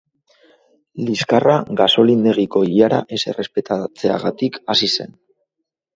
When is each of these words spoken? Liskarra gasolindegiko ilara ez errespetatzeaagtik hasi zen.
Liskarra 1.09 1.57
gasolindegiko 1.83 2.63
ilara 2.71 3.03
ez 3.19 3.23
errespetatzeaagtik 3.33 4.59
hasi 4.75 4.91
zen. 4.99 5.17